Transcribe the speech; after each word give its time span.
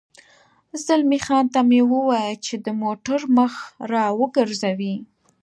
زلمی 0.85 1.19
خان 1.25 1.45
ته 1.53 1.59
مې 1.69 1.81
وویل 1.91 2.37
چې 2.45 2.55
د 2.65 2.67
موټر 2.81 3.19
مخ 3.37 3.53
را 3.91 4.05
وګرځوي. 4.19 4.95